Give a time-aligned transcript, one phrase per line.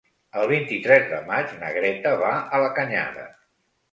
[0.39, 3.27] El vint-i-tres de maig na Greta va a la Canyada.